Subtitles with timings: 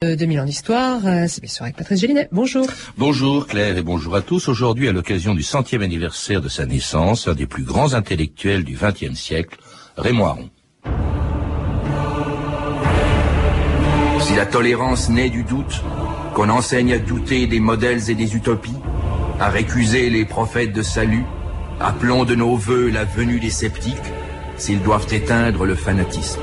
[0.00, 2.28] 2000 ans d'histoire, c'est bien sûr avec Patrice Gélinet.
[2.30, 2.64] Bonjour.
[2.96, 4.46] Bonjour Claire et bonjour à tous.
[4.46, 8.78] Aujourd'hui, à l'occasion du centième anniversaire de sa naissance, un des plus grands intellectuels du
[8.80, 9.58] XXe siècle,
[9.96, 10.50] Raymond Aron.
[14.20, 15.82] Si la tolérance naît du doute,
[16.32, 18.78] qu'on enseigne à douter des modèles et des utopies,
[19.40, 21.24] à récuser les prophètes de salut,
[21.80, 23.96] appelons de nos voeux la venue des sceptiques,
[24.58, 26.40] s'ils doivent éteindre le fanatisme.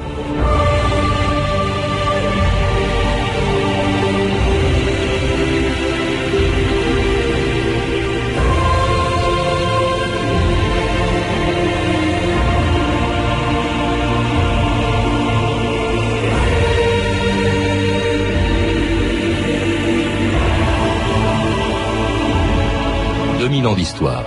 [23.55, 24.23] 2000 ans d'histoire.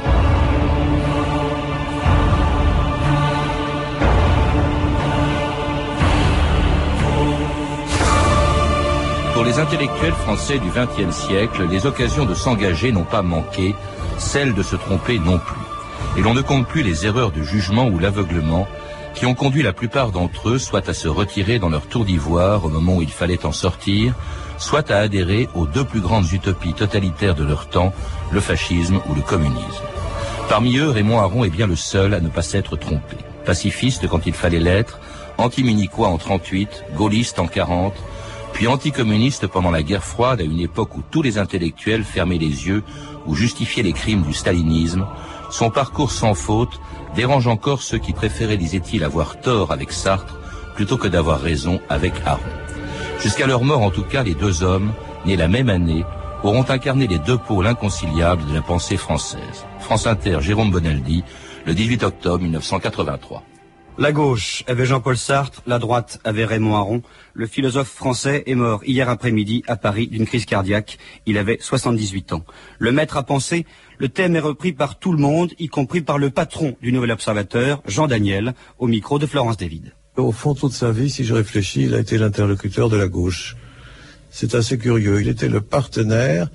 [9.34, 13.74] Pour les intellectuels français du XXe siècle, les occasions de s'engager n'ont pas manqué,
[14.16, 15.56] celles de se tromper non plus.
[16.16, 18.66] Et l'on ne compte plus les erreurs de jugement ou l'aveuglement
[19.19, 22.65] qui ont conduit la plupart d'entre eux soit à se retirer dans leur tour d'ivoire
[22.65, 24.15] au moment où il fallait en sortir,
[24.59, 27.93] soit à adhérer aux deux plus grandes utopies totalitaires de leur temps,
[28.30, 29.83] le fascisme ou le communisme.
[30.49, 33.16] Parmi eux, Raymond Aron est bien le seul à ne pas s'être trompé.
[33.45, 35.01] Pacifiste quand il fallait l'être,
[35.37, 37.95] anti-munichois en 38, gaulliste en 40,
[38.52, 42.69] puis anticommuniste pendant la guerre froide à une époque où tous les intellectuels fermaient les
[42.69, 42.85] yeux
[43.27, 45.07] ou justifiaient les crimes du stalinisme,
[45.51, 46.80] son parcours sans faute
[47.15, 50.38] dérange encore ceux qui préféraient, disait-il, avoir tort avec Sartre
[50.74, 52.40] plutôt que d'avoir raison avec Aron.
[53.21, 54.93] Jusqu'à leur mort, en tout cas, les deux hommes,
[55.27, 56.05] nés la même année,
[56.45, 59.66] auront incarné les deux pôles inconciliables de la pensée française.
[59.80, 61.24] France Inter, Jérôme Bonaldi,
[61.66, 63.43] le 18 octobre 1983.
[64.00, 67.03] La gauche avait Jean-Paul Sartre, la droite avait Raymond Aron.
[67.34, 70.99] Le philosophe français est mort hier après-midi à Paris d'une crise cardiaque.
[71.27, 72.44] Il avait 78 ans.
[72.78, 73.66] Le maître à penser,
[73.99, 77.10] le thème est repris par tout le monde, y compris par le patron du Nouvel
[77.10, 79.93] Observateur, Jean Daniel, au micro de Florence David.
[80.17, 83.56] Au fond, toute sa vie, si je réfléchis, il a été l'interlocuteur de la gauche.
[84.31, 85.21] C'est assez curieux.
[85.21, 86.51] Il était le partenaire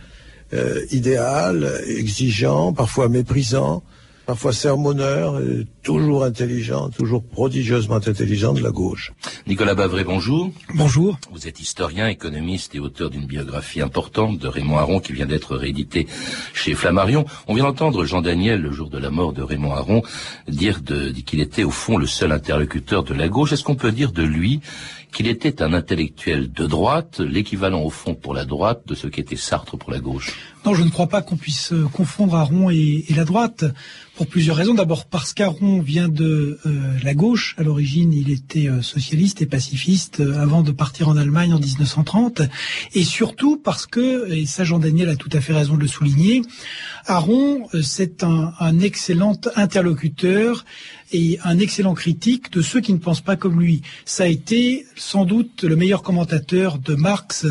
[0.53, 3.83] euh, idéal, exigeant, parfois méprisant,
[4.25, 5.41] parfois sermonneur,
[5.83, 9.11] toujours intelligent, toujours prodigieusement intelligent de la gauche.
[9.45, 10.49] Nicolas Bavré, bonjour.
[10.73, 11.17] Bonjour.
[11.31, 15.55] Vous êtes historien, économiste et auteur d'une biographie importante de Raymond Aron qui vient d'être
[15.55, 16.07] rééditée
[16.53, 17.25] chez Flammarion.
[17.47, 20.01] On vient d'entendre Jean Daniel, le jour de la mort de Raymond Aron,
[20.47, 20.81] dire
[21.25, 23.51] qu'il était au fond le seul interlocuteur de la gauche.
[23.51, 24.61] Est-ce qu'on peut dire de lui
[25.13, 29.35] qu'il était un intellectuel de droite, l'équivalent au fond pour la droite de ce qu'était
[29.35, 30.33] Sartre pour la gauche?
[30.65, 33.65] Non, je ne crois pas qu'on puisse euh, confondre Aron et, la droite,
[34.15, 34.73] pour plusieurs raisons.
[34.73, 36.71] D'abord parce qu'Aron vient de euh,
[37.03, 37.55] la gauche.
[37.57, 42.41] À l'origine, il était euh, socialiste et pacifiste avant de partir en Allemagne en 1930.
[42.93, 45.87] Et surtout parce que, et ça Jean Daniel a tout à fait raison de le
[45.87, 46.41] souligner,
[47.05, 50.63] Aron, c'est un excellent interlocuteur
[51.13, 53.81] et un excellent critique de ceux qui ne pensent pas comme lui.
[54.03, 57.45] Ça a été sans doute le meilleur commentateur de Marx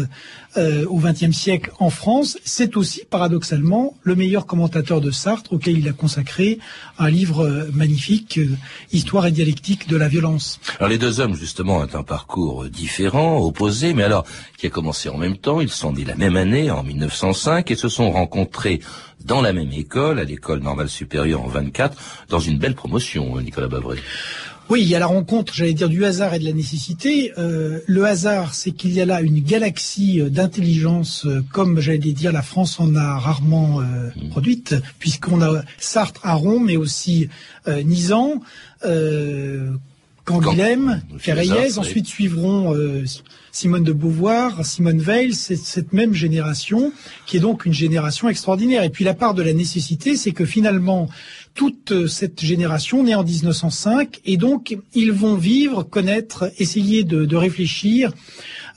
[0.56, 2.37] euh, au XXe siècle en France.
[2.45, 6.59] C'est aussi, paradoxalement, le meilleur commentateur de Sartre, auquel il a consacré
[6.99, 8.51] un livre magnifique, euh,
[8.93, 10.61] Histoire et dialectique de la violence.
[10.78, 14.27] Alors les deux hommes, justement, ont un parcours différent, opposé, mais alors,
[14.59, 15.61] qui a commencé en même temps.
[15.61, 18.81] Ils sont nés la même année, en 1905, et se sont rencontrés
[19.25, 21.97] dans la même école, à l'école normale supérieure en 24,
[22.28, 23.99] dans une belle promotion, Bavré.
[24.73, 27.33] Oui, il y a la rencontre, j'allais dire, du hasard et de la nécessité.
[27.37, 31.99] Euh, le hasard, c'est qu'il y a là une galaxie euh, d'intelligence, euh, comme j'allais
[31.99, 34.31] dire, la France en a rarement mmh.
[34.31, 37.29] produite, puisqu'on a Sartre, Aron, mais aussi
[37.67, 38.41] Nizan,
[40.25, 41.79] Canguilhem, Ferreillez.
[41.79, 42.75] Ensuite suivront
[43.53, 46.93] Simone de Beauvoir, Simone Veil, c'est cette même génération
[47.27, 48.83] qui est donc une génération extraordinaire.
[48.83, 51.09] Et puis la part de la nécessité, c'est que finalement,
[51.55, 57.37] toute cette génération née en 1905 et donc ils vont vivre, connaître, essayer de, de
[57.37, 58.13] réfléchir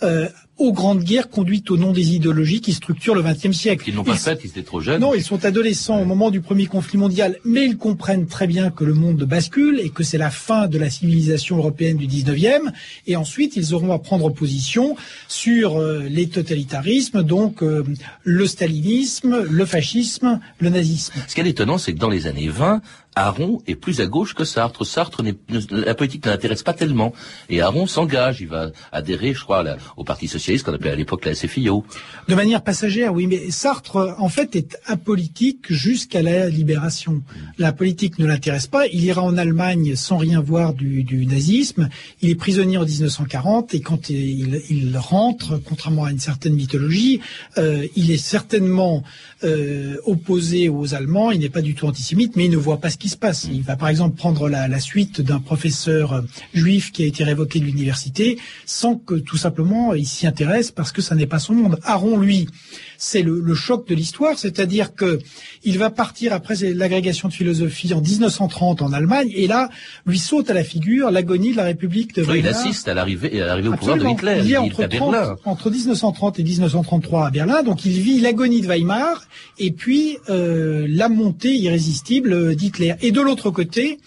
[0.04, 3.86] euh, aux grandes guerres conduites au nom des idéologies qui structurent le XXe siècle.
[3.90, 5.02] Ils n'ont pas fait, ils étaient trop jeunes.
[5.02, 8.70] Non, ils sont adolescents au moment du premier conflit mondial, mais ils comprennent très bien
[8.70, 12.72] que le monde bascule et que c'est la fin de la civilisation européenne du XIXe.
[13.06, 14.96] Et ensuite, ils auront à prendre position
[15.28, 17.84] sur euh, les totalitarismes, donc euh,
[18.24, 21.14] le stalinisme, le fascisme, le nazisme.
[21.28, 22.82] Ce qui est étonnant, c'est que dans les années 20,
[23.16, 24.86] Aron est plus à gauche que Sartre.
[24.86, 25.24] Sartre,
[25.72, 27.14] la politique ne l'intéresse pas tellement.
[27.50, 29.64] Et Aron s'engage, il va adhérer, je crois,
[29.96, 31.86] au Parti Socialiste, qu'on appelait à l'époque la SFIO.
[32.28, 37.22] De manière passagère, oui, mais Sartre, en fait, est apolitique jusqu'à la libération.
[37.58, 38.88] La politique ne l'intéresse pas.
[38.88, 41.90] Il ira en Allemagne sans rien voir du, du nazisme.
[42.22, 47.22] Il est prisonnier en 1940 et quand il, il rentre, contrairement à une certaine mythologie,
[47.58, 49.04] euh, il est certainement
[49.44, 51.32] euh, opposé aux Allemands.
[51.32, 52.98] Il n'est pas du tout antisémite, mais il ne voit pas ce
[53.52, 56.22] Il va par exemple prendre la, la suite d'un professeur euh,
[56.54, 60.92] juif qui a été révoqué de l'université sans que tout simplement il s'y intéresse parce
[60.92, 61.80] que ça n'est pas son monde.
[61.84, 62.48] Aron, lui,
[62.98, 65.20] c'est le, le, choc de l'histoire, c'est-à-dire que
[65.64, 69.70] il va partir après l'agrégation de philosophie en 1930 en Allemagne, et là,
[70.06, 72.38] lui saute à la figure l'agonie de la République de Weimar.
[72.38, 74.42] il assiste à l'arrivée, à l'arrivée au pouvoir de Hitler.
[74.44, 75.16] Il est entre, 30,
[75.46, 79.26] entre 1930 et 1933 à Berlin, donc il vit l'agonie de Weimar
[79.58, 82.96] et puis euh, la montée irrésistible d'Hitler.
[83.02, 84.00] Et de l'autre côté,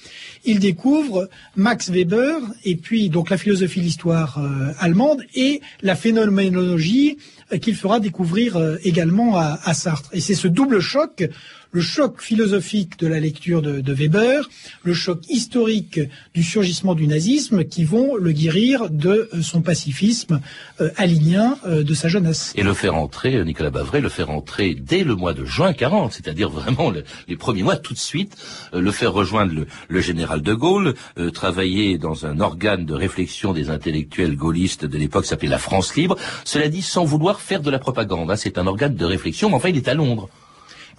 [0.45, 5.95] il découvre Max Weber et puis donc la philosophie de l'histoire euh, allemande et la
[5.95, 7.19] phénoménologie
[7.57, 10.11] qu'il fera découvrir euh, également à, à Sartre.
[10.13, 11.29] Et c'est ce double choc
[11.73, 14.49] le choc philosophique de la lecture de, Weber,
[14.85, 16.01] le choc historique
[16.35, 20.41] du surgissement du nazisme qui vont le guérir de euh, son pacifisme
[20.81, 22.53] euh, euh, de sa jeunesse.
[22.57, 25.73] Et le faire entrer, euh, Nicolas Bavray, le faire entrer dès le mois de juin
[25.73, 28.37] 40, c'est-à-dire vraiment le, les premiers mois tout de suite,
[28.73, 30.95] le faire rejoindre le, général de Gaulle,
[31.35, 36.17] travailler dans un organe de réflexion des intellectuels gaullistes de l'époque s'appelait la France libre,
[36.45, 39.57] cela dit sans vouloir faire de la propagande, hein, c'est un organe de réflexion, mais
[39.57, 40.29] enfin il est à Londres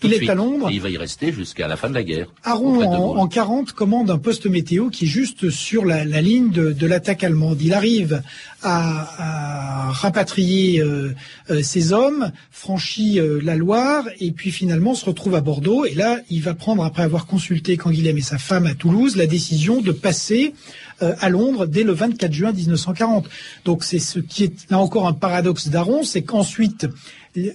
[0.03, 0.69] il est à Londres.
[0.69, 2.27] Et il va y rester jusqu'à la fin de la guerre.
[2.43, 6.51] Aron, en, en, 40, commande un poste météo qui est juste sur la, la ligne
[6.51, 7.61] de, de l'attaque allemande.
[7.61, 8.21] Il arrive
[8.61, 11.13] à, à rapatrier euh,
[11.49, 15.85] euh, ses hommes, franchit euh, la Loire et puis finalement se retrouve à Bordeaux.
[15.85, 19.27] Et là, il va prendre, après avoir consulté Canguilhem et sa femme à Toulouse, la
[19.27, 20.53] décision de passer
[21.01, 23.27] à Londres dès le 24 juin 1940.
[23.65, 26.87] Donc c'est ce qui est là encore un paradoxe d'Aron, c'est qu'ensuite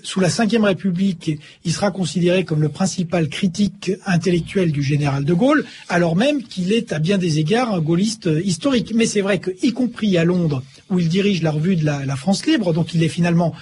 [0.02, 5.34] sous la Ve République, il sera considéré comme le principal critique intellectuel du général de
[5.34, 8.92] Gaulle, alors même qu'il est à bien des égards un gaulliste historique.
[8.94, 12.04] Mais c'est vrai que, y compris à Londres, où il dirige la revue de la,
[12.04, 13.52] la France libre, donc il est finalement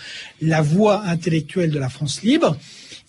[0.40, 2.56] la voix intellectuelle de la France libre,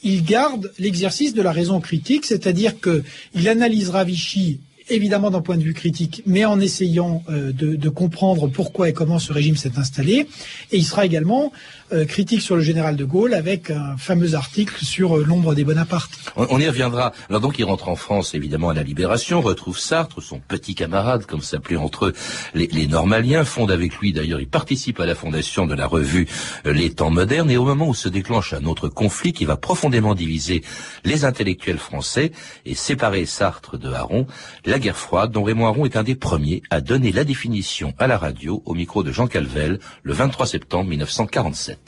[0.03, 5.63] il garde l'exercice de la raison critique, c'est-à-dire qu'il analysera Vichy évidemment d'un point de
[5.63, 9.77] vue critique, mais en essayant euh, de, de, comprendre pourquoi et comment ce régime s'est
[9.77, 10.27] installé.
[10.71, 11.51] Et il sera également
[11.93, 15.63] euh, critique sur le général de Gaulle avec un fameux article sur euh, l'ombre des
[15.63, 16.11] Bonaparte.
[16.35, 17.13] On, on, y reviendra.
[17.29, 21.25] Alors donc il rentre en France évidemment à la Libération, retrouve Sartre, son petit camarade,
[21.25, 22.13] comme s'appelaient entre eux
[22.53, 26.27] les, les, Normaliens, fonde avec lui d'ailleurs, il participe à la fondation de la revue
[26.65, 29.57] euh, Les Temps modernes, et au moment où se déclenche un autre conflit qui va
[29.57, 30.63] profondément diviser
[31.03, 32.31] les intellectuels français
[32.65, 34.25] et séparer Sartre de Haron,
[34.65, 38.07] la guerre froide, dont Raymond Aron est un des premiers à donner la définition à
[38.07, 41.82] la radio au micro de Jean Calvel le 23 septembre 1947.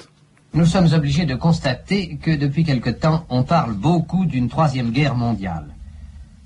[0.55, 5.13] Nous sommes obligés de constater que depuis quelque temps, on parle beaucoup d'une troisième guerre
[5.13, 5.67] mondiale.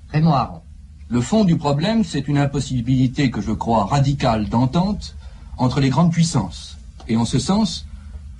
[0.08, 0.62] Raymond Aron.
[1.08, 5.14] Le fond du problème, c'est une impossibilité que je crois radicale d'entente
[5.58, 6.76] entre les grandes puissances.
[7.06, 7.86] Et en ce sens,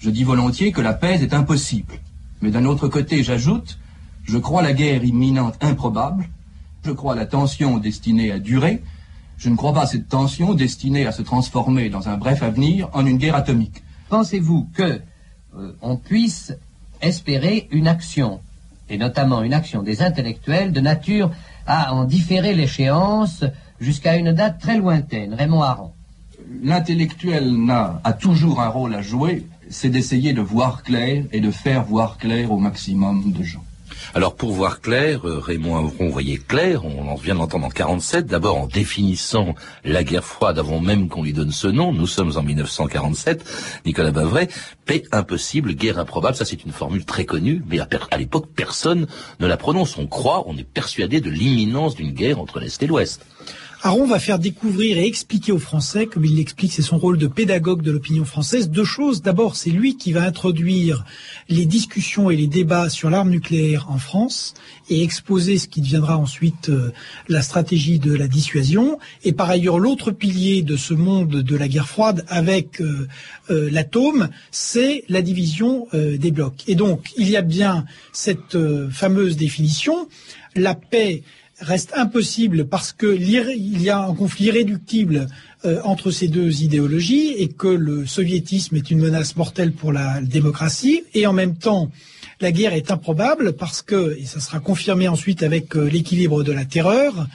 [0.00, 2.00] je dis volontiers que la paix est impossible.
[2.43, 3.78] Mais d'un autre côté, j'ajoute,
[4.25, 6.28] je crois la guerre imminente improbable,
[6.84, 8.82] je crois la tension destinée à durer.
[9.38, 13.06] Je ne crois pas cette tension destinée à se transformer dans un bref avenir en
[13.06, 13.84] une guerre atomique.
[14.08, 15.00] Pensez-vous que
[15.56, 16.52] euh, on puisse
[17.00, 18.41] espérer une action,
[18.88, 21.31] et notamment une action des intellectuels de nature
[21.67, 23.44] à en différer l'échéance
[23.81, 25.93] jusqu'à une date très lointaine Raymond Aron.
[26.62, 31.50] L'intellectuel a, a toujours un rôle à jouer, c'est d'essayer de voir clair et de
[31.50, 33.64] faire voir clair au maximum de gens.
[34.14, 38.26] Alors pour voir clair, euh, Raymond Aron voyait clair, on en vient d'entendre en 47,
[38.26, 39.54] d'abord en définissant
[39.85, 43.44] la guerre froide avant même qu'on lui donne ce nom, nous sommes en 1947,
[43.87, 44.49] Nicolas Bavray,
[44.85, 49.06] paix impossible, guerre improbable, ça c'est une formule très connue, mais à l'époque personne
[49.38, 52.87] ne la prononce, on croit, on est persuadé de l'imminence d'une guerre entre l'Est et
[52.87, 53.25] l'Ouest.
[53.82, 57.26] Aron va faire découvrir et expliquer aux Français, comme il l'explique, c'est son rôle de
[57.26, 59.22] pédagogue de l'opinion française, deux choses.
[59.22, 61.06] D'abord, c'est lui qui va introduire
[61.49, 64.52] les discussions et les débats sur l'arme nucléaire en France
[64.90, 66.92] et exposer ce qui deviendra ensuite euh,
[67.28, 68.99] la stratégie de la dissuasion.
[69.25, 73.08] Et par ailleurs, l'autre pilier de ce monde de la guerre froide avec euh,
[73.49, 76.64] euh, l'atome, c'est la division des blocs.
[76.66, 78.56] Et donc, il y a bien cette
[78.90, 80.08] fameuse définition.
[80.54, 81.22] La paix
[81.61, 85.26] reste impossible parce que il y a un conflit irréductible
[85.64, 90.21] euh, entre ces deux idéologies et que le soviétisme est une menace mortelle pour la
[90.21, 91.05] démocratie.
[91.14, 91.90] Et en même temps
[92.40, 96.52] la guerre est improbable parce que, et ça sera confirmé ensuite avec euh, l'équilibre de
[96.52, 97.26] la terreur,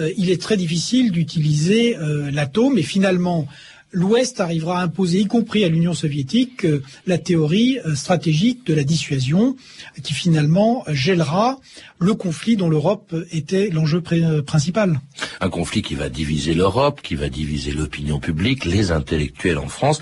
[0.00, 1.96] euh, il est très difficile d'utiliser
[2.32, 2.78] l'atome.
[2.78, 3.46] Et finalement
[3.92, 8.74] l'Ouest arrivera à imposer, y compris à l'Union soviétique, euh, la théorie euh, stratégique de
[8.74, 9.56] la dissuasion,
[10.02, 11.58] qui finalement gèlera
[11.98, 15.00] le conflit dont l'Europe était l'enjeu euh, principal.
[15.40, 20.00] Un conflit qui va diviser l'Europe, qui va diviser l'opinion publique, les intellectuels en France.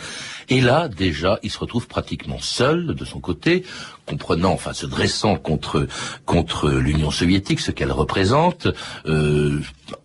[0.50, 3.64] Et là, déjà, il se retrouve pratiquement seul de son côté,
[4.06, 5.86] comprenant, enfin se dressant contre
[6.24, 8.66] contre l'Union soviétique, ce qu'elle représente,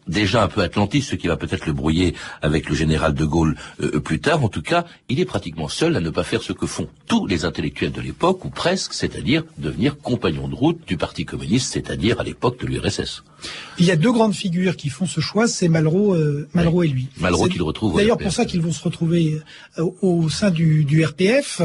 [0.08, 3.56] déjà un peu atlantiste, ce qui va peut-être le brouiller avec le général de Gaulle
[3.82, 4.44] euh, plus tard.
[4.44, 7.26] En tout cas, il est pratiquement seul à ne pas faire ce que font tous
[7.26, 12.20] les intellectuels de l'époque, ou presque, c'est-à-dire devenir compagnon de route du Parti communiste, c'est-à-dire
[12.20, 13.24] à, l'époque de l'URSS.
[13.78, 16.88] Il y a deux grandes figures qui font ce choix, c'est Malraux, euh, Malraux et
[16.88, 17.08] lui.
[17.20, 17.98] Malraux qu'il retrouve.
[17.98, 19.42] D'ailleurs, pour ça qu'ils vont se retrouver
[19.78, 21.62] au sein du, du RPF.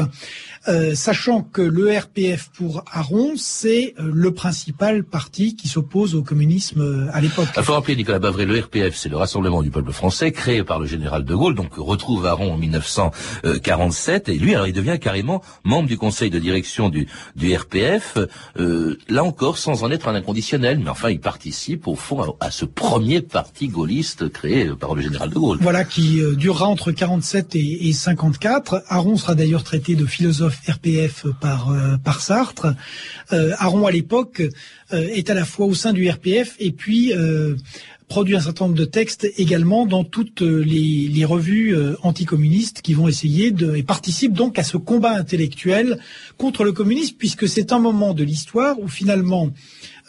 [0.67, 6.21] Euh, sachant que le RPF pour Aron, c'est euh, le principal parti qui s'oppose au
[6.21, 7.47] communisme euh, à l'époque.
[7.55, 10.87] Il faut rappeler, Bavré, le RPF, c'est le Rassemblement du peuple français, créé par le
[10.87, 15.87] général de Gaulle, donc retrouve Aron en 1947, et lui, alors il devient carrément membre
[15.87, 18.17] du conseil de direction du, RPF,
[18.55, 22.65] là encore sans en être un inconditionnel, mais enfin il participe au fond à, ce
[22.65, 25.57] premier parti gaulliste créé par le général de Gaulle.
[25.61, 28.83] Voilà, qui durera entre 47 et, et 54.
[28.87, 32.67] Aron sera d'ailleurs traité de philosophe RPF par, euh, par Sartre.
[33.33, 34.41] Euh, Aron, à l'époque,
[34.93, 37.13] euh, est à la fois au sein du RPF et puis
[38.09, 43.51] produit un certain nombre de textes également dans toutes les, revues anticommunistes qui vont essayer
[43.51, 45.99] de et participent donc à ce combat intellectuel
[46.37, 49.51] contre le communisme puisque c'est un moment de l'histoire où finalement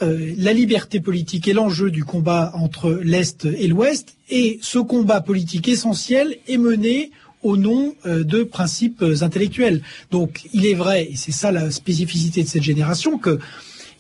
[0.01, 5.69] la liberté politique est l'enjeu du combat entre l'Est et l'Ouest et ce combat politique
[5.69, 7.11] essentiel est mené
[7.43, 9.83] au nom euh, de principes intellectuels.
[10.11, 13.39] Donc il est vrai, et c'est ça la spécificité de cette génération, que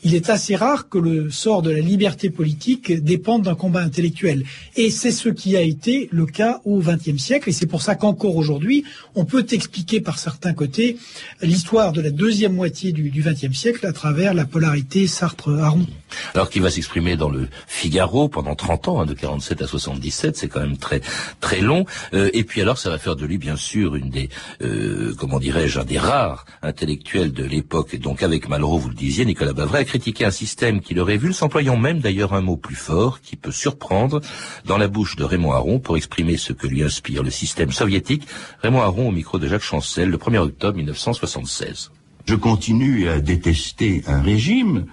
[0.02, 4.44] il est assez rare que le sort de la liberté politique dépende d'un combat intellectuel.
[4.76, 7.94] Et c'est ce qui a été le cas au XXe siècle, et c'est pour ça
[7.94, 10.96] qu'encore aujourd'hui, on peut expliquer par certains côtés
[11.42, 15.86] l'histoire de la deuxième moitié du XXe siècle à travers la polarité Sartre-Aron.
[16.34, 20.36] Alors qu'il va s'exprimer dans le Figaro pendant 30 ans, hein, de 47 à 77,
[20.36, 21.00] c'est quand même très
[21.40, 21.84] très long.
[22.14, 24.28] Euh, et puis alors, ça va faire de lui bien sûr une des,
[24.62, 27.96] euh, comment dirais-je, un des rares intellectuels de l'époque.
[27.96, 31.76] Donc avec Malraux, vous le disiez, Nicolas Bavray, critiquer un système qui le vu, s'employant
[31.76, 34.20] même d'ailleurs un mot plus fort qui peut surprendre
[34.64, 38.26] dans la bouche de Raymond Aron pour exprimer ce que lui inspire le système soviétique.
[38.62, 41.90] Raymond Aron au micro de Jacques Chancel le 1er octobre 1976.
[42.26, 44.86] Je continue à détester un régime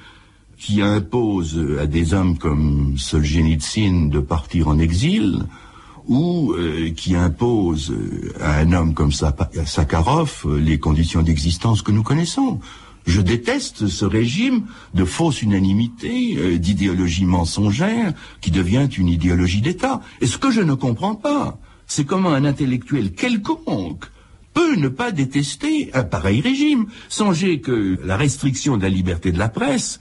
[0.57, 5.43] qui impose à des hommes comme Solzhenitsyn de partir en exil,
[6.07, 7.93] ou euh, qui impose
[8.39, 12.59] à un homme comme Sakharov les conditions d'existence que nous connaissons.
[13.05, 20.01] Je déteste ce régime de fausse unanimité, euh, d'idéologie mensongère, qui devient une idéologie d'État.
[20.19, 24.05] Et ce que je ne comprends pas, c'est comment un intellectuel quelconque
[24.53, 26.87] peut ne pas détester un pareil régime.
[27.07, 29.99] Songez que la restriction de la liberté de la presse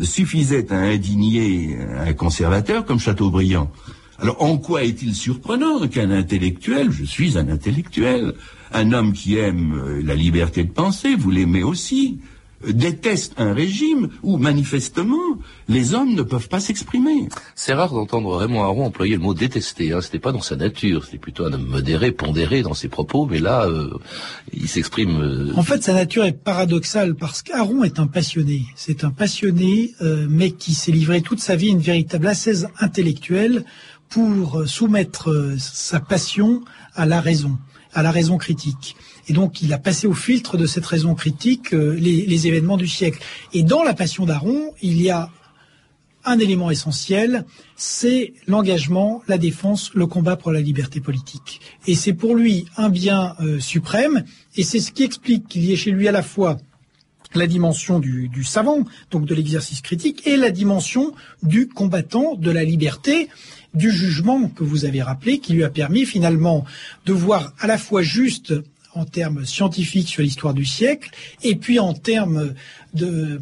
[0.00, 3.70] suffisait à indigner un conservateur comme Chateaubriand.
[4.18, 8.34] Alors en quoi est-il surprenant qu'un intellectuel, je suis un intellectuel,
[8.72, 12.20] un homme qui aime la liberté de penser, vous l'aimez aussi,
[12.68, 15.38] déteste un régime où manifestement
[15.68, 17.28] les hommes ne peuvent pas s'exprimer.
[17.54, 19.92] C'est rare d'entendre Raymond Aron employer le mot détester.
[19.92, 20.00] Hein.
[20.00, 21.04] C'était pas dans sa nature.
[21.04, 23.26] C'était plutôt un homme modéré, pondéré dans ses propos.
[23.26, 23.90] Mais là, euh,
[24.52, 25.20] il s'exprime.
[25.20, 28.64] Euh, en fait, sa nature est paradoxale parce qu'Aron est un passionné.
[28.76, 32.68] C'est un passionné, euh, mais qui s'est livré toute sa vie à une véritable assaise
[32.78, 33.64] intellectuelle
[34.08, 36.60] pour soumettre sa passion
[36.94, 37.56] à la raison,
[37.94, 38.94] à la raison critique.
[39.28, 42.88] Et donc, il a passé au filtre de cette raison critique euh, les, événements du
[42.88, 43.20] siècle.
[43.52, 45.30] Et dans la passion d'Aaron, il y a
[46.24, 47.44] un élément essentiel,
[47.76, 51.60] c'est l'engagement, la défense, le combat pour la liberté politique.
[51.86, 54.24] Et c'est pour lui un bien euh, suprême,
[54.56, 56.58] et c'est ce qui explique qu'il y ait chez lui à la fois
[57.34, 61.12] la dimension du, du savant, donc de l'exercice critique, et la dimension
[61.42, 63.28] du combattant, de la liberté,
[63.74, 66.64] du jugement que vous avez rappelé, qui lui a permis finalement
[67.06, 68.54] de voir à la fois juste
[68.94, 71.10] en termes scientifiques sur l'histoire du siècle,
[71.42, 72.54] et puis en termes
[72.94, 73.40] de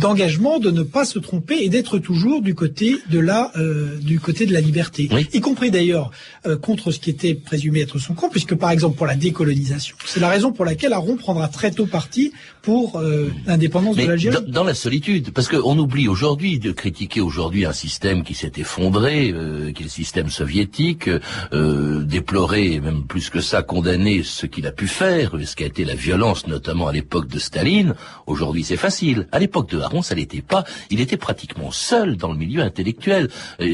[0.00, 4.20] d'engagement de, ne pas se tromper et d'être toujours du côté de la euh, du
[4.20, 6.10] côté de la liberté, y compris d'ailleurs
[6.46, 9.96] euh, contre ce qui était présumé être son camp, puisque par exemple pour la décolonisation,
[10.06, 12.32] c'est la raison pour laquelle Aron prendra très tôt parti
[12.64, 14.34] pour euh, l'indépendance de l'Algérie.
[14.34, 18.52] Dans, dans, la solitude, parce qu'on oublie aujourd'hui de critiquer aujourd'hui un système qui s'est
[18.56, 21.10] effondré, euh, qui est le système soviétique,
[21.52, 25.66] euh, déplorer même plus que ça, condamner ce qu'il a pu faire, ce qui a
[25.66, 27.94] été la violence, notamment à l'époque de Staline.
[28.26, 29.26] Aujourd'hui, c'est facile.
[29.32, 30.64] À l'époque de Aron, ça n'était pas.
[30.90, 33.30] Il était pratiquement seul dans le milieu intellectuel.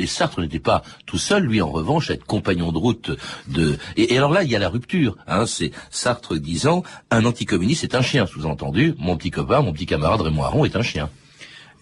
[0.07, 3.11] Sartre n'était pas tout seul, lui, en revanche, être compagnon de route
[3.49, 3.77] de.
[3.97, 5.17] Et, alors là, il y a la rupture.
[5.27, 8.95] Hein, c'est Sartre disant un anticommuniste est un chien, sous-entendu.
[8.99, 11.11] Mon petit copain, mon petit camarade Raymond Aron est un chien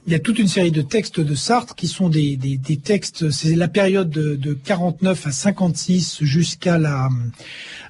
[0.09, 2.79] il y a toute une série de textes de Sartre qui sont des, des, des
[2.79, 7.11] textes, c'est la période de, de 49 à 56 jusqu'à la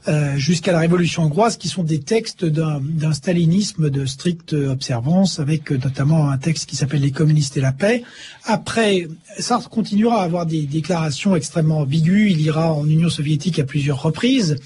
[0.06, 5.70] euh, jusqu'à la Révolution hongroise, qui sont des textes d'un stalinisme de stricte observance, avec
[5.70, 8.04] notamment un texte qui s'appelle Les communistes et la paix.
[8.44, 12.30] Après, Sartre continuera à avoir des déclarations extrêmement ambiguës.
[12.30, 14.56] Il ira en Union soviétique à plusieurs reprises,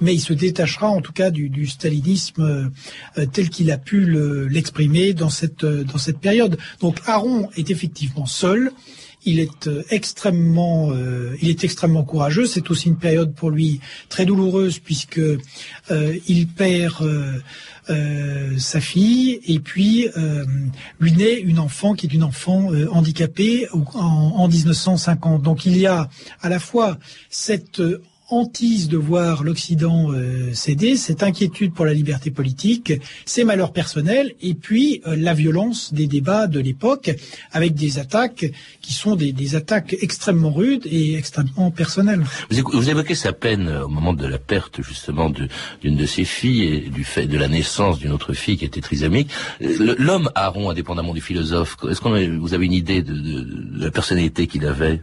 [0.00, 2.70] mais il se détachera en tout cas du, du stalinisme
[3.18, 4.06] euh, tel qu'il a pu
[4.48, 6.58] l'exprimer dans cette dans cette période.
[6.80, 8.72] Donc Aaron est effectivement seul.
[9.24, 12.46] Il est euh, extrêmement, euh, il est extrêmement courageux.
[12.46, 15.38] C'est aussi une période pour lui très douloureuse puisque euh,
[16.28, 17.42] il perd
[18.58, 20.06] sa fille et puis
[21.00, 25.42] lui naît une enfant qui est une enfant handicapée en, en 1950.
[25.42, 26.08] Donc il y a
[26.40, 26.98] à la fois
[27.28, 27.82] cette
[28.32, 32.92] hantise de voir l'Occident euh, céder, cette inquiétude pour la liberté politique,
[33.26, 37.10] ses malheurs personnels, et puis euh, la violence des débats de l'époque,
[37.52, 38.46] avec des attaques
[38.80, 42.24] qui sont des, des, attaques extrêmement rudes et extrêmement personnelles.
[42.50, 46.64] Vous, évoquez sa peine euh, au moment de la perte justement d'une de, ses filles
[46.64, 49.30] et du fait de la naissance d'une autre fille qui était trisomique.
[49.60, 54.46] L'homme Aaron, indépendamment du philosophe, est-ce que vous avez une idée de, de la personnalité
[54.46, 55.02] qu'il avait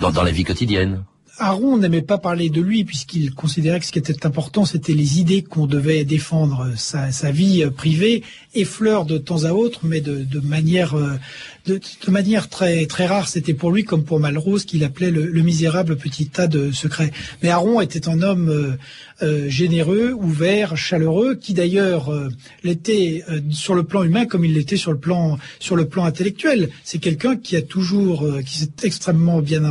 [0.00, 1.04] dans, dans la vie quotidienne?
[1.38, 5.20] Aaron n'aimait pas parler de lui puisqu'il considérait que ce qui était important, c'était les
[5.20, 6.72] idées qu'on devait défendre.
[6.76, 8.22] Sa, sa, vie privée
[8.54, 11.18] effleure de temps à autre, mais de, manière euh,
[11.66, 13.28] de, manière très très rare.
[13.28, 17.12] C'était pour lui comme pour Malraux qu'il appelait le, le, misérable petit tas de secrets.
[17.42, 18.76] Mais Aaron était un homme euh,
[19.20, 22.28] euh, généreux, ouvert, chaleureux, qui d'ailleurs euh,
[22.62, 26.04] l'était euh, sur le plan humain comme il l'était sur le plan sur le plan
[26.04, 26.70] intellectuel.
[26.84, 29.64] C'est quelqu'un qui a toujours qui s'est extrêmement bien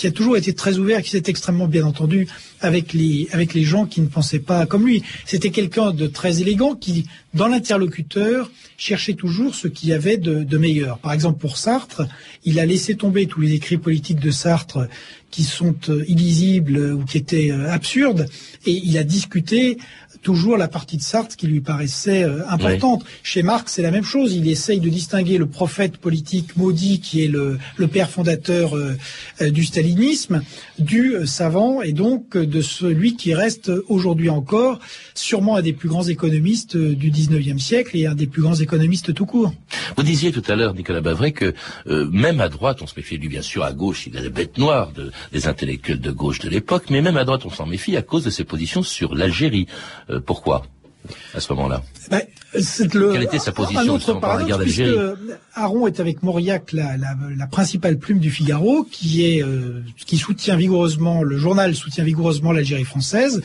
[0.00, 2.26] qui a toujours été très ouvert, qui s'est extrêmement bien entendu
[2.62, 5.02] avec les avec les gens qui ne pensaient pas comme lui.
[5.26, 7.04] C'était quelqu'un de très élégant qui
[7.34, 10.96] dans l'interlocuteur cherchait toujours ce qu'il y avait de, de meilleur.
[11.00, 12.08] Par exemple pour Sartre,
[12.46, 14.88] il a laissé tomber tous les écrits politiques de Sartre
[15.30, 18.26] qui sont euh, illisibles ou qui étaient euh, absurdes,
[18.64, 19.76] et il a discuté
[20.22, 23.04] toujours la partie de Sartre qui lui paraissait euh, importante.
[23.22, 24.34] Chez Marx, c'est la même chose.
[24.34, 28.96] Il essaye de distinguer le prophète politique maudit, qui est le, le père fondateur euh,
[29.40, 30.42] euh, du stalinisme,
[30.78, 34.78] du savant, et donc de celui qui reste aujourd'hui encore
[35.14, 39.14] sûrement un des plus grands économistes du 19e siècle et un des plus grands économistes
[39.14, 39.52] tout court.
[39.96, 41.54] Vous disiez tout à l'heure, Nicolas Bavray, que
[41.86, 44.58] même à droite, on se méfie lui bien sûr à gauche, il a la bête
[44.58, 47.96] noire de, des intellectuels de gauche de l'époque, mais même à droite, on s'en méfie
[47.96, 49.66] à cause de ses positions sur l'Algérie.
[50.10, 50.62] Euh, pourquoi
[51.34, 52.20] à ce moment-là ben,
[52.52, 54.96] Quelle était sa position par la guerre d'Algérie
[55.54, 60.18] Aaron est avec Mauriac la, la, la, principale plume du Figaro, qui est euh, qui
[60.18, 63.42] soutient vigoureusement le journal soutient vigoureusement l'Algérie française,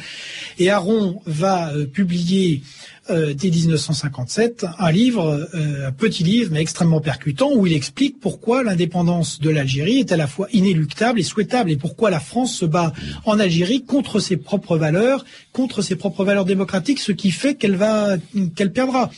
[0.59, 2.61] et Aaron va euh, publier
[3.09, 8.19] euh, dès 1957 un livre, euh, un petit livre mais extrêmement percutant, où il explique
[8.19, 12.55] pourquoi l'indépendance de l'Algérie est à la fois inéluctable et souhaitable, et pourquoi la France
[12.55, 12.93] se bat
[13.25, 17.75] en Algérie contre ses propres valeurs, contre ses propres valeurs démocratiques, ce qui fait qu'elle
[17.75, 18.17] va,
[18.55, 19.11] qu'elle perdra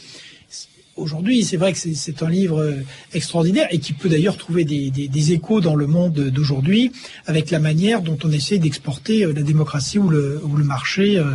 [0.97, 2.73] aujourd'hui, c'est vrai que c'est un livre euh,
[3.13, 6.91] extraordinaire et qui peut d'ailleurs trouver des, des, des, échos dans le monde d'aujourd'hui
[7.25, 11.17] avec la manière dont on essaie d'exporter euh, la démocratie ou le, ou le marché
[11.17, 11.25] euh,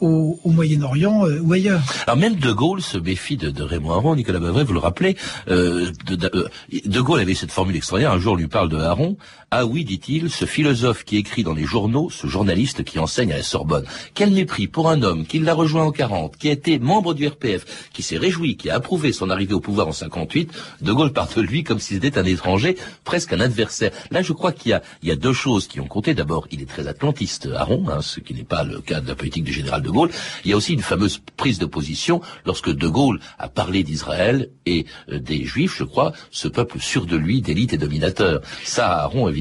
[0.00, 1.82] au, au Moyen-Orient ou ailleurs.
[2.06, 5.16] Alors même De Gaulle se méfie de, de Raymond Aron, Nicolas Bavray, vous le rappelez,
[5.48, 9.16] euh, de, de, Gaulle avait cette formule extraordinaire, un jour on lui parle de Aron,
[9.52, 13.38] ah oui, dit-il, ce philosophe qui écrit dans les journaux, ce journaliste qui enseigne à
[13.38, 13.84] la Sorbonne.
[14.14, 17.26] Quel mépris pour un homme qui l'a rejoint en 40, qui a été membre du
[17.26, 20.52] RPF, qui s'est réjoui, qui a approuvé son arrivée au pouvoir en 58.
[20.82, 23.90] De Gaulle part de lui comme si c'était un étranger, presque un adversaire.
[24.12, 26.14] Là, je crois qu'il y a, il y a deux choses qui ont compté.
[26.14, 29.16] D'abord, il est très atlantiste, Aaron, hein, ce qui n'est pas le cas de la
[29.16, 30.10] politique du général de Gaulle.
[30.44, 34.50] Il y a aussi une fameuse prise de position lorsque de Gaulle a parlé d'Israël
[34.64, 38.42] et euh, des Juifs, je crois, ce peuple sûr de lui, d'élite et dominateur.
[38.62, 39.39] Ça, évidemment,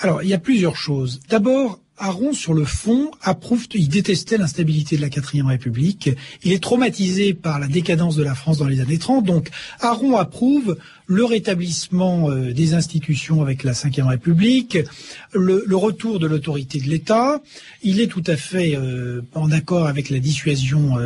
[0.00, 1.20] Alors, il y a plusieurs choses.
[1.28, 6.10] D'abord, Aron, sur le fond, approuve, il détestait l'instabilité de la quatrième République.
[6.44, 9.24] Il est traumatisé par la décadence de la France dans les années 30.
[9.24, 14.78] Donc, Aron approuve le rétablissement euh, des institutions avec la cinquième République,
[15.32, 17.40] le, retour de l'autorité de l'État.
[17.82, 20.98] Il est tout à fait euh, en accord avec la dissuasion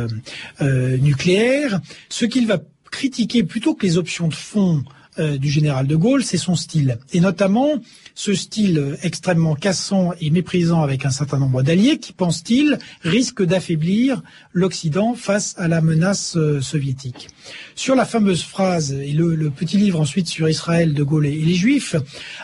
[0.61, 1.79] euh, nucléaire.
[2.09, 2.59] Ce qu'il va
[2.91, 4.83] critiquer plutôt que les options de fond
[5.17, 6.97] du général de Gaulle, c'est son style.
[7.11, 7.69] Et notamment
[8.15, 14.21] ce style extrêmement cassant et méprisant avec un certain nombre d'alliés qui, pense-t-il, risque d'affaiblir
[14.51, 17.29] l'Occident face à la menace euh, soviétique.
[17.75, 21.55] Sur la fameuse phrase et le, petit livre ensuite sur Israël, de Gaulle et les
[21.55, 21.95] Juifs,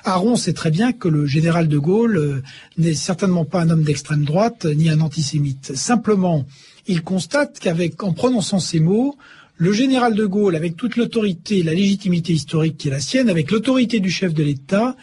[0.04, 2.42] Aaron sait très bien que le général de Gaulle euh,
[2.78, 5.76] n'est certainement pas un homme d'extrême droite ni un antisémite.
[5.76, 6.46] Simplement,
[6.88, 9.16] il constate qu'avec, en prononçant ces mots,
[9.60, 13.52] le général de Gaulle, avec toute l'autorité, la légitimité historique qui est la sienne, avec
[13.52, 14.96] l'autorité du chef de l'État,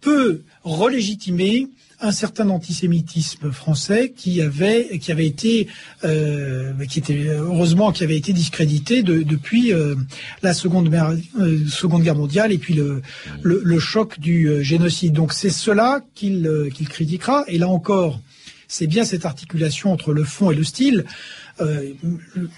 [0.00, 1.68] peut relégitimer
[2.00, 5.66] un certain antisémitisme français qui avait qui avait été
[6.04, 9.94] euh, qui était heureusement qui avait été discrédité depuis euh,
[10.42, 10.94] la seconde,
[11.40, 13.02] euh, seconde guerre mondiale et puis le
[13.42, 15.14] le, choc du génocide.
[15.14, 17.44] Donc c'est cela qu'il qu'il critiquera.
[17.48, 18.20] Et là encore
[18.68, 21.04] c'est bien cette articulation entre le fond et le style
[21.60, 21.92] euh,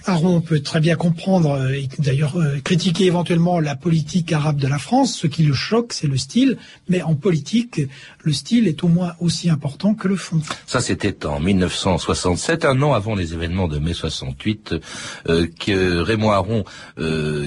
[0.06, 4.66] Aaron peut très bien comprendre euh, et d'ailleurs euh, critiquer éventuellement la politique arabe de
[4.66, 5.16] la France.
[5.16, 6.58] Ce qui le choque, c'est le style,
[6.88, 7.80] mais en politique,
[8.22, 10.40] le style est au moins aussi important que le fond.
[10.66, 14.74] Ça, c'était en 1967, un an avant les événements de mai 68,
[15.26, 16.64] que Raymond Aron,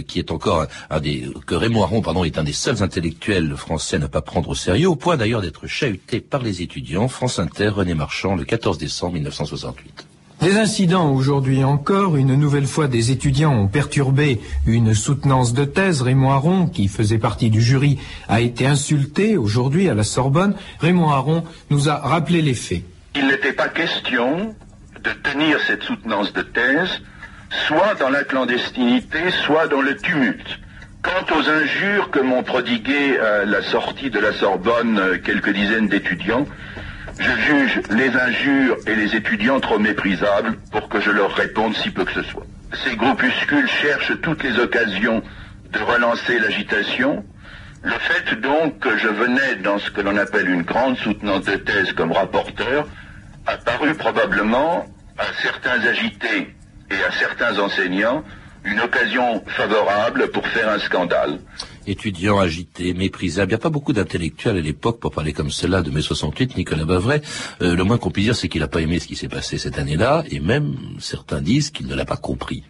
[0.07, 3.97] qui est encore un des, que Raymond Aron, pardon, est un des seuls intellectuels français
[3.97, 7.07] à ne pas prendre au sérieux, au point d'ailleurs d'être chahuté par les étudiants.
[7.07, 10.10] France Inter, René Marchand, le 14 décembre 1968.
[10.41, 16.01] Des incidents aujourd'hui encore, une nouvelle fois des étudiants ont perturbé une soutenance de thèse.
[16.01, 20.55] Raymond Aron, qui faisait partie du jury, a été insulté aujourd'hui à la Sorbonne.
[20.79, 22.81] Raymond Aron nous a rappelé les faits.
[23.15, 24.55] Il n'était pas question
[25.03, 26.89] de tenir cette soutenance de thèse
[27.67, 30.59] soit dans la clandestinité, soit dans le tumulte.
[31.03, 35.87] Quant aux injures que m'ont prodiguées à la sortie de la Sorbonne euh, quelques dizaines
[35.87, 36.45] d'étudiants,
[37.19, 41.89] je juge les injures et les étudiants trop méprisables pour que je leur réponde si
[41.89, 42.45] peu que ce soit.
[42.83, 45.21] Ces groupuscules cherchent toutes les occasions
[45.71, 47.23] de relancer l'agitation.
[47.83, 51.55] Le fait donc que je venais dans ce que l'on appelle une grande soutenance de
[51.55, 52.87] thèse comme rapporteur
[53.47, 54.85] a paru probablement
[55.17, 56.53] à certains agités
[56.91, 58.23] et à certains enseignants
[58.63, 61.39] une occasion favorable pour faire un scandale
[61.87, 63.51] étudiant agité, méprisable.
[63.51, 66.57] Il n'y a pas beaucoup d'intellectuels à l'époque pour parler comme cela de mai 68,
[66.57, 67.21] Nicolas Bavray.
[67.61, 69.57] Euh, le moins qu'on puisse dire, c'est qu'il n'a pas aimé ce qui s'est passé
[69.57, 72.63] cette année-là, et même certains disent qu'il ne l'a pas compris.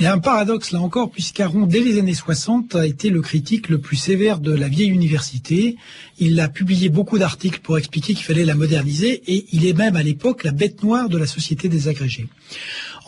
[0.00, 3.20] Il y a un paradoxe là encore, puisqu'Aron, dès les années 60, a été le
[3.20, 5.76] critique le plus sévère de la vieille université.
[6.20, 9.96] Il a publié beaucoup d'articles pour expliquer qu'il fallait la moderniser, et il est même
[9.96, 12.28] à l'époque la bête noire de la société des agrégés.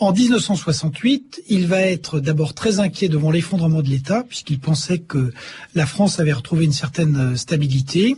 [0.01, 5.31] En 1968, il va être d'abord très inquiet devant l'effondrement de l'État, puisqu'il pensait que
[5.75, 8.17] la France avait retrouvé une certaine euh, stabilité,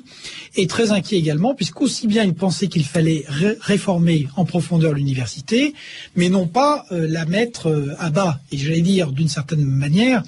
[0.56, 3.26] et très inquiet également, puisqu'aussi bien il pensait qu'il fallait
[3.60, 5.74] réformer en profondeur l'université,
[6.15, 8.39] mais non pas euh, la mettre euh, à bas.
[8.54, 10.24] Et j'allais dire, d'une certaine manière,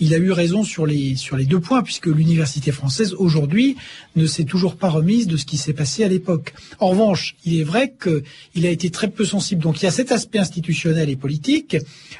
[0.00, 3.76] il a eu raison sur les, sur les deux points, puisque l'université française, aujourd'hui,
[4.16, 6.54] ne s'est toujours pas remise de ce qui s'est passé à l'époque.
[6.78, 9.62] En revanche, il est vrai qu'il a été très peu sensible.
[9.62, 11.76] Donc il y a cet aspect institutionnel et politique,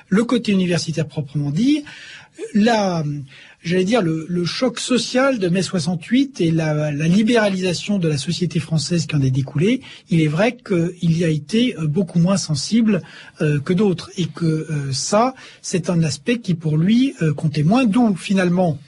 [0.09, 1.83] le côté universitaire proprement dit,
[2.55, 3.05] la,
[3.62, 9.07] j'allais dire, le, choc social de mai 68 et la, libéralisation de la société française
[9.07, 13.03] qui en est découlée, il est vrai qu'il y a été euh, beaucoup moins sensible
[13.40, 14.11] euh, que d'autres.
[14.16, 18.79] Et que euh, ça, c'est un aspect qui pour lui comptait moins, d'où finalement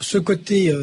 [0.00, 0.74] ce côté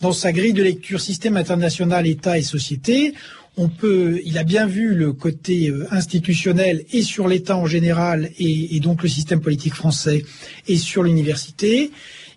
[0.00, 3.14] dans sa grille de lecture système international, État et société.
[3.56, 8.76] On peut, il a bien vu le côté institutionnel et sur l'État en général et,
[8.76, 10.24] et donc le système politique français
[10.68, 11.90] et sur l'université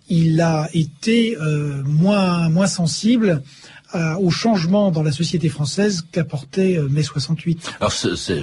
[0.08, 3.42] il a été euh, moins, moins sensible
[3.94, 7.72] euh, au changement dans la société française qu'apportait euh, mai 68.
[7.80, 7.92] Alors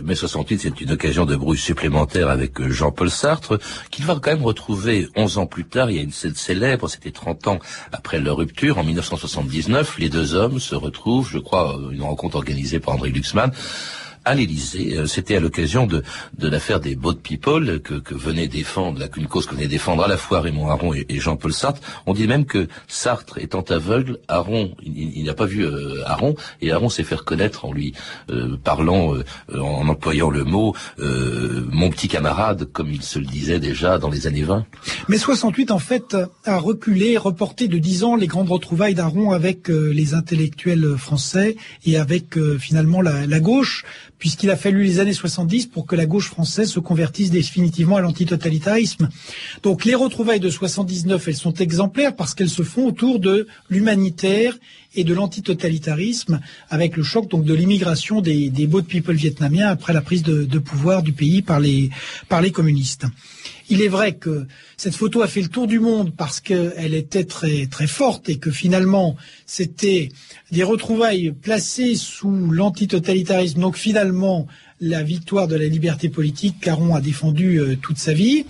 [0.03, 3.59] mai 68, c'est une occasion de bruit supplémentaire avec Jean-Paul Sartre,
[3.91, 5.91] qu'il va quand même retrouver 11 ans plus tard.
[5.91, 7.59] Il y a une scène célèbre, c'était 30 ans
[7.91, 9.99] après leur rupture, en 1979.
[9.99, 13.51] Les deux hommes se retrouvent, je crois, une rencontre organisée par André Luxmann,
[14.25, 14.97] à l'Élysée.
[14.97, 16.03] Euh, c'était à l'occasion de,
[16.37, 20.03] de l'affaire des boat people que, que venait défendre, là, qu'une cause que venait défendre
[20.03, 21.81] à la fois Raymond Aron et, Jean-Paul Sartre.
[22.05, 26.71] On dit même que Sartre étant aveugle, Aron, il, n'a pas vu euh, Aron, et
[26.71, 27.93] Aron s'est fait reconnaître en lui
[28.29, 29.15] euh, parlant,
[29.53, 34.27] en employant le mot mon petit camarade, comme il se le disait déjà dans les
[34.27, 34.65] années 20.
[35.07, 39.67] Mais 68, en fait, a reculé, reporté de 10 ans les grandes retrouvailles d'Aron avec
[39.67, 41.55] les intellectuels français
[41.85, 43.85] et avec finalement la, la gauche,
[44.23, 47.99] puisqu'il a fallu les années 70 pour que la gauche française se convertisse définitivement à
[47.99, 49.09] l'antitotalitarisme.
[49.63, 54.57] Donc les retrouvailles de 79, elles sont exemplaires parce qu'elles se font autour de l'humanitaire
[54.95, 59.93] et de l'antitotalitarisme, avec le choc donc de l'immigration des, des boat people vietnamiens après
[59.93, 61.89] la prise de, de pouvoir du pays par les,
[62.29, 63.05] par les communistes.
[63.69, 64.45] Il est vrai que
[64.77, 68.37] cette photo a fait le tour du monde parce qu'elle était très très forte et
[68.37, 70.09] que finalement c'était
[70.51, 73.61] des retrouvailles placées sous l'antitotalitarisme.
[73.61, 74.47] Donc finalement
[74.81, 78.45] la victoire de la liberté politique qu'Aron a défendue euh, toute sa vie.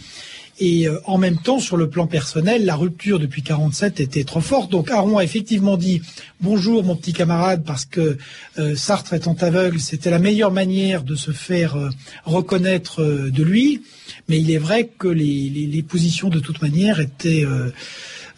[0.66, 4.40] Et euh, en même temps, sur le plan personnel, la rupture depuis 47 était trop
[4.40, 4.72] forte.
[4.72, 6.02] Donc Aron a effectivement dit
[6.40, 8.18] bonjour mon petit camarade parce que
[8.60, 11.76] euh, Sartre étant aveugle, c'était la meilleure manière de se faire
[12.24, 13.82] reconnaître de lui.
[14.30, 17.46] Mais il est vrai que les, les, les positions de toute manière étaient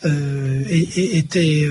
[0.03, 1.67] étaient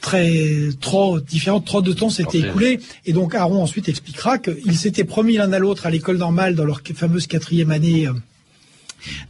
[0.00, 5.04] très trop différentes, trop de temps s'était écoulé, et donc Aaron ensuite expliquera qu'ils s'étaient
[5.04, 8.12] promis l'un à l'autre à l'école normale dans leur fameuse quatrième année euh,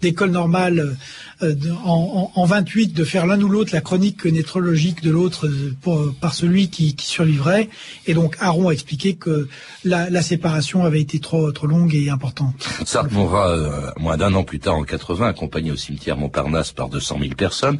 [0.00, 0.96] d'école normale
[1.42, 1.54] euh,
[1.84, 6.34] en, en, 28 de faire l'un ou l'autre la chronique nétrologique de l'autre euh, par
[6.34, 7.68] celui qui, survivrait.
[8.06, 9.48] Et donc Aaron a expliqué que
[9.84, 12.54] la, séparation avait été trop, longue et importante.
[12.84, 17.18] Sartre mourra moins d'un an plus tard en 80, accompagné au cimetière Montparnasse par 200
[17.20, 17.78] 000 personnes.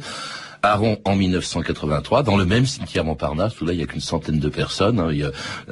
[0.65, 4.39] Aron en 1983, dans le même cimetière Montparnasse, où là il n'y a qu'une centaine
[4.39, 5.01] de personnes.
[5.01, 5.11] Hein.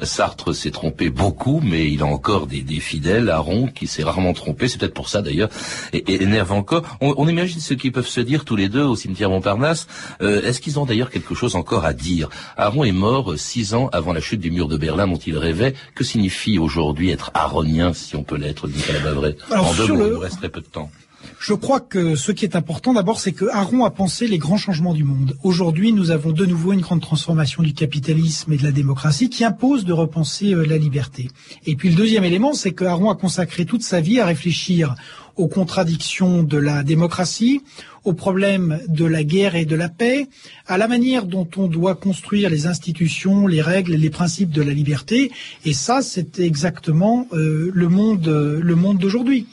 [0.02, 3.30] Sartre s'est trompé beaucoup, mais il a encore des, fidèles.
[3.30, 5.48] Aron, qui s'est rarement trompé, c'est peut-être pour ça d'ailleurs,
[5.94, 6.82] et, énerve encore.
[7.00, 9.86] On, imagine ce qu'ils peuvent se dire tous les deux au cimetière Montparnasse.
[10.20, 12.28] Euh, est-ce qu'ils ont d'ailleurs quelque chose encore à dire?
[12.58, 15.74] Aron est mort six ans avant la chute du mur de Berlin dont il rêvait.
[15.94, 20.12] Que signifie aujourd'hui être aronien, si on peut l'être, dit Calabavret En deux mots, il
[20.12, 20.90] nous resterait peu de temps.
[21.38, 24.56] Je crois que ce qui est important d'abord, c'est que Aron a pensé les grands
[24.56, 25.36] changements du monde.
[25.42, 29.44] Aujourd'hui, nous avons de nouveau une grande transformation du capitalisme et de la démocratie qui
[29.44, 31.28] impose de repenser euh, la liberté.
[31.66, 34.94] Et puis le deuxième élément, c'est que Aron a consacré toute sa vie à réfléchir
[35.36, 37.62] aux contradictions de la démocratie,
[38.04, 40.28] aux problèmes de la guerre et de la paix,
[40.66, 44.72] à la manière dont on doit construire les institutions, les règles les principes de la
[44.72, 45.30] liberté.
[45.64, 49.46] Et ça, c'est exactement euh, le monde, le monde d'aujourd'hui.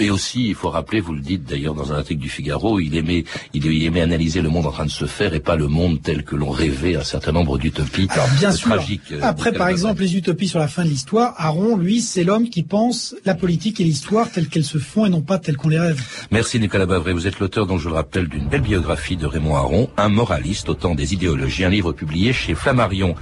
[0.00, 2.96] Et aussi, il faut rappeler, vous le dites d'ailleurs dans un article du Figaro, il
[2.96, 6.02] aimait, il aimait analyser le monde en train de se faire et pas le monde
[6.02, 8.72] tel que l'on rêvait un certain nombre d'utopies Alors bien sûr.
[8.72, 12.48] Euh, Après, par exemple, les utopies sur la fin de l'histoire, Aaron, lui, c'est l'homme
[12.48, 15.68] qui pense la politique et l'histoire telles qu'elles se font et non pas telles qu'on
[15.68, 16.02] les rêve.
[16.30, 17.14] Merci Nicolas Bavray.
[17.14, 20.68] Vous êtes l'auteur, donc je le rappelle, d'une belle biographie de Raymond Aron, un moraliste
[20.68, 23.14] au temps des idéologies, un livre publié chez Flammarion.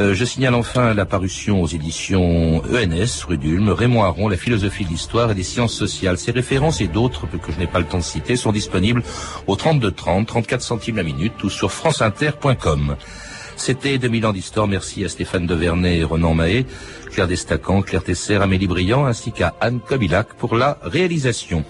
[0.00, 4.84] Euh, je signale enfin la parution aux éditions ENS, rue d'Ulm, Raymond Aron, La philosophie
[4.84, 6.18] de l'histoire et des sciences sociales.
[6.18, 9.02] Ces références et d'autres que je n'ai pas le temps de citer sont disponibles
[9.46, 12.96] au 32 30, 34 centimes la minute ou sur franceinter.com.
[13.56, 14.66] C'était 2000 ans d'histoire.
[14.66, 16.66] Merci à Stéphane Devernay et Renan Mahé,
[17.12, 21.64] Claire Destacan, Claire Tesser, Amélie Briand ainsi qu'à Anne Kobilac pour la réalisation.